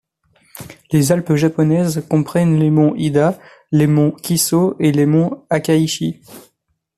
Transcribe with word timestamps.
Les 0.91 1.11
Alpes 1.11 1.35
japonaises 1.35 2.03
comprennent 2.09 2.57
les 2.57 2.71
monts 2.71 2.95
Hida, 2.95 3.37
les 3.71 3.85
monts 3.85 4.09
Kiso 4.13 4.75
et 4.79 4.91
les 4.91 5.05
monts 5.05 5.45
Akaishi. 5.51 6.21